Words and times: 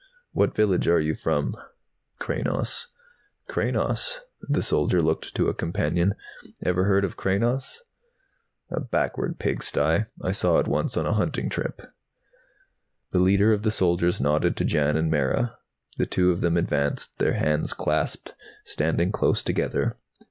"What 0.33 0.55
village 0.55 0.87
are 0.87 0.99
you 0.99 1.13
from?" 1.13 1.55
"Kranos." 2.17 2.87
"Kranos?" 3.47 4.21
The 4.49 4.63
soldier 4.63 4.99
looked 4.99 5.35
to 5.35 5.47
a 5.47 5.53
companion. 5.53 6.15
"Ever 6.65 6.85
heard 6.85 7.05
of 7.05 7.17
Kranos?" 7.17 7.81
"A 8.71 8.79
backward 8.79 9.37
pig 9.37 9.61
sty. 9.61 10.07
I 10.23 10.31
saw 10.31 10.57
it 10.57 10.67
once 10.67 10.97
on 10.97 11.05
a 11.05 11.13
hunting 11.13 11.49
trip." 11.49 11.81
The 13.11 13.19
leader 13.19 13.53
of 13.53 13.61
the 13.61 13.69
soldiers 13.69 14.19
nodded 14.19 14.57
to 14.57 14.65
Jan 14.65 14.97
and 14.97 15.11
Mara. 15.11 15.59
The 15.97 16.07
two 16.07 16.31
of 16.31 16.41
them 16.41 16.57
advanced, 16.57 17.19
their 17.19 17.33
hands 17.33 17.71
clasped, 17.71 18.33
standing 18.65 19.11
close 19.11 19.43
together. 19.43 19.99